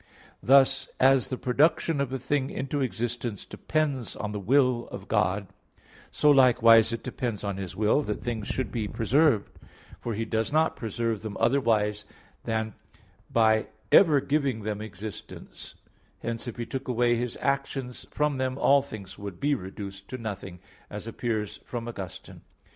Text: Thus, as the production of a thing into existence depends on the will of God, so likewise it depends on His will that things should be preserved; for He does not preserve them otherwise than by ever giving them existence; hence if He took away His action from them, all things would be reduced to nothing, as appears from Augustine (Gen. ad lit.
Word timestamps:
Thus, 0.41 0.89
as 0.99 1.27
the 1.27 1.37
production 1.37 2.01
of 2.01 2.11
a 2.11 2.17
thing 2.17 2.49
into 2.49 2.81
existence 2.81 3.45
depends 3.45 4.15
on 4.15 4.31
the 4.31 4.39
will 4.39 4.87
of 4.87 5.07
God, 5.07 5.45
so 6.09 6.31
likewise 6.31 6.91
it 6.91 7.03
depends 7.03 7.43
on 7.43 7.57
His 7.57 7.75
will 7.75 8.01
that 8.01 8.23
things 8.23 8.47
should 8.47 8.71
be 8.71 8.87
preserved; 8.87 9.59
for 9.99 10.15
He 10.15 10.25
does 10.25 10.51
not 10.51 10.75
preserve 10.75 11.21
them 11.21 11.37
otherwise 11.39 12.05
than 12.45 12.73
by 13.29 13.67
ever 13.91 14.19
giving 14.19 14.63
them 14.63 14.81
existence; 14.81 15.75
hence 16.23 16.47
if 16.47 16.55
He 16.57 16.65
took 16.65 16.87
away 16.87 17.15
His 17.15 17.37
action 17.39 17.93
from 18.09 18.39
them, 18.39 18.57
all 18.57 18.81
things 18.81 19.19
would 19.19 19.39
be 19.39 19.53
reduced 19.53 20.07
to 20.07 20.17
nothing, 20.17 20.57
as 20.89 21.07
appears 21.07 21.57
from 21.57 21.87
Augustine 21.87 22.37
(Gen. 22.37 22.41
ad 22.41 22.41
lit. 22.41 22.67